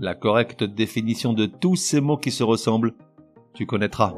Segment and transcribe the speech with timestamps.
[0.00, 2.94] la correcte définition de tous ces mots qui se ressemblent,
[3.54, 4.14] tu connaîtras.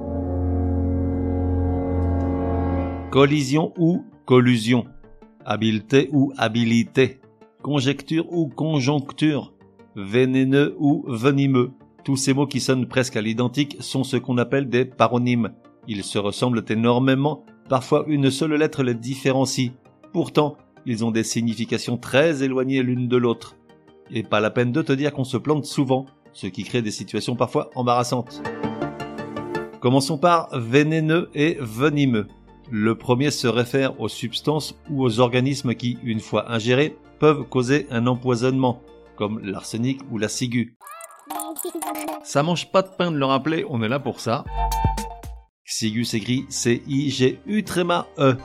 [3.10, 4.84] Collision ou collusion.
[5.44, 7.20] Habileté ou habilité.
[7.62, 9.54] Conjecture ou conjoncture.
[9.96, 11.70] Vénéneux ou venimeux.
[12.04, 15.50] Tous ces mots qui sonnent presque à l'identique sont ce qu'on appelle des paronymes.
[15.88, 19.72] Ils se ressemblent énormément, parfois une seule lettre les différencie.
[20.12, 23.56] Pourtant, ils ont des significations très éloignées l'une de l'autre
[24.12, 26.90] et pas la peine de te dire qu'on se plante souvent, ce qui crée des
[26.90, 28.42] situations parfois embarrassantes.
[29.80, 32.26] Commençons par vénéneux et venimeux.
[32.70, 37.86] Le premier se réfère aux substances ou aux organismes qui, une fois ingérés, peuvent causer
[37.90, 38.82] un empoisonnement,
[39.16, 40.76] comme l'arsenic ou la ciguë.
[42.22, 44.44] Ça mange pas de pain de le rappeler, on est là pour ça.
[45.64, 47.64] Ciguë s'écrit C-I-G-U
[48.18, 48.36] E.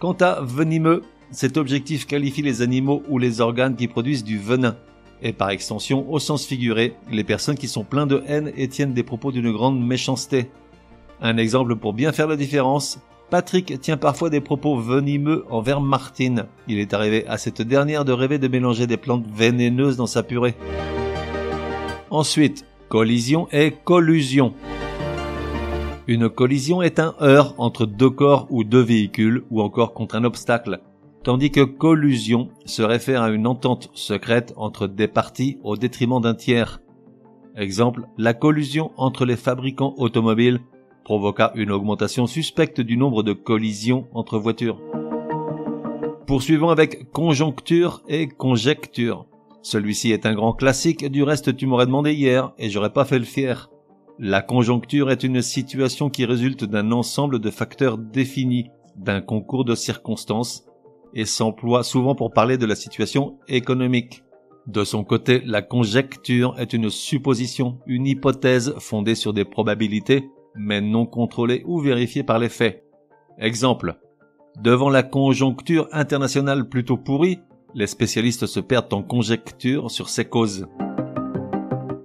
[0.00, 4.76] Quant à venimeux, cet objectif qualifie les animaux ou les organes qui produisent du venin,
[5.22, 8.94] et par extension, au sens figuré, les personnes qui sont pleines de haine et tiennent
[8.94, 10.50] des propos d'une grande méchanceté.
[11.20, 16.46] Un exemple pour bien faire la différence, Patrick tient parfois des propos venimeux envers Martine.
[16.66, 20.22] Il est arrivé à cette dernière de rêver de mélanger des plantes vénéneuses dans sa
[20.22, 20.54] purée.
[22.10, 24.54] Ensuite, collision et collusion.
[26.06, 30.24] Une collision est un heurt entre deux corps ou deux véhicules ou encore contre un
[30.24, 30.80] obstacle
[31.22, 36.34] tandis que collusion se réfère à une entente secrète entre des parties au détriment d'un
[36.34, 36.80] tiers.
[37.56, 40.60] Exemple, la collusion entre les fabricants automobiles
[41.04, 44.80] provoqua une augmentation suspecte du nombre de collisions entre voitures.
[46.26, 49.24] Poursuivons avec conjoncture et conjecture.
[49.62, 53.18] Celui-ci est un grand classique, du reste tu m'aurais demandé hier et j'aurais pas fait
[53.18, 53.70] le fier.
[54.18, 59.74] La conjoncture est une situation qui résulte d'un ensemble de facteurs définis, d'un concours de
[59.74, 60.67] circonstances,
[61.14, 64.22] et s'emploie souvent pour parler de la situation économique.
[64.66, 70.80] De son côté, la conjecture est une supposition, une hypothèse fondée sur des probabilités, mais
[70.80, 72.84] non contrôlée ou vérifiée par les faits.
[73.38, 73.96] Exemple.
[74.62, 77.38] Devant la conjoncture internationale plutôt pourrie,
[77.74, 80.66] les spécialistes se perdent en conjecture sur ses causes.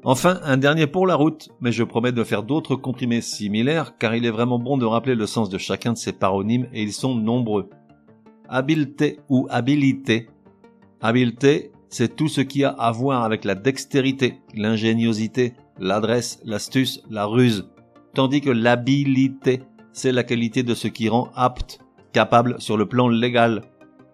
[0.05, 4.15] Enfin, un dernier pour la route, mais je promets de faire d'autres comprimés similaires car
[4.15, 6.93] il est vraiment bon de rappeler le sens de chacun de ces paronymes et ils
[6.93, 7.69] sont nombreux
[8.49, 10.27] habileté ou habilité.
[11.01, 17.25] Habileté, c'est tout ce qui a à voir avec la dextérité, l'ingéniosité, l'adresse, l'astuce, la
[17.25, 17.69] ruse.
[18.13, 19.61] Tandis que l'habilité,
[19.91, 21.79] c'est la qualité de ce qui rend apte,
[22.11, 23.61] capable sur le plan légal.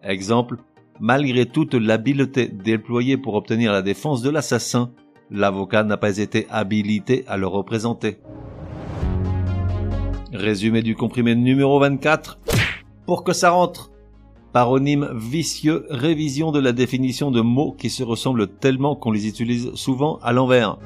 [0.03, 0.57] Exemple,
[0.99, 4.91] malgré toute l'habileté déployée pour obtenir la défense de l'assassin,
[5.31, 8.19] l'avocat n'a pas été habilité à le représenter.
[10.33, 12.39] Résumé du comprimé numéro 24.
[13.05, 13.88] Pour que ça rentre,
[14.59, 19.73] Paronyme vicieux, révision de la définition de mots qui se ressemblent tellement qu'on les utilise
[19.75, 20.77] souvent à l'envers.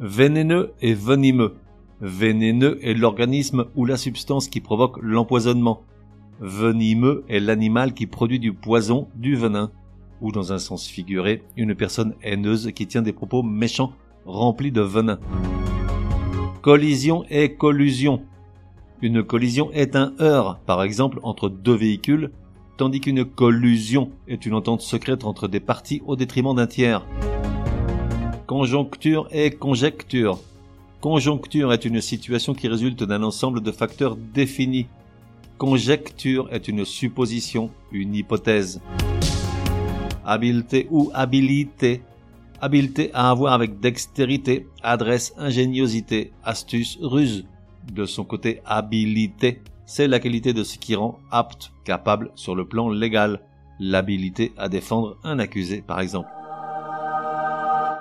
[0.00, 1.54] Vénéneux et venimeux.
[2.00, 5.82] Vénéneux est l'organisme ou la substance qui provoque l'empoisonnement.
[6.40, 9.70] Venimeux est l'animal qui produit du poison, du venin,
[10.20, 13.92] ou dans un sens figuré, une personne haineuse qui tient des propos méchants
[14.26, 15.20] remplis de venin.
[16.62, 18.22] Collision et collusion.
[19.04, 22.30] Une collision est un heurt, par exemple, entre deux véhicules,
[22.78, 27.06] tandis qu'une collusion est une entente secrète entre des parties au détriment d'un tiers.
[28.46, 30.38] Conjoncture et conjecture.
[31.02, 34.86] Conjoncture est une situation qui résulte d'un ensemble de facteurs définis.
[35.58, 38.80] Conjecture est une supposition, une hypothèse.
[40.24, 42.00] Habileté ou habilité.
[42.58, 47.44] Habileté à avoir avec dextérité, adresse, ingéniosité, astuce, ruse.
[47.92, 52.66] De son côté, habilité, c'est la qualité de ce qui rend apte, capable sur le
[52.66, 53.40] plan légal,
[53.78, 56.28] l'habilité à défendre un accusé par exemple.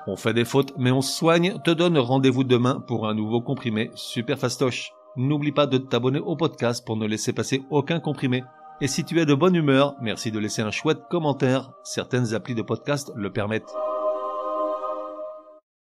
[0.05, 3.89] On fait des fautes, mais on soigne, te donne rendez-vous demain pour un nouveau comprimé
[3.95, 4.91] super fastoche.
[5.15, 8.43] N'oublie pas de t'abonner au podcast pour ne laisser passer aucun comprimé.
[8.81, 12.55] Et si tu es de bonne humeur, merci de laisser un chouette commentaire, certaines applis
[12.55, 13.73] de podcast le permettent.